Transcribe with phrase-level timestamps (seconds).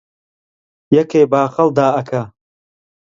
[0.97, 2.23] یەکێ باخەڵ دائەکا